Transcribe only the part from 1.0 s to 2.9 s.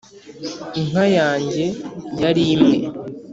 yange yari imwe